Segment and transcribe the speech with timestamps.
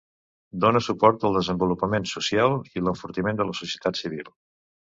[0.63, 4.37] Dona suport al desenvolupament social i l'enfortiment de la societat civil.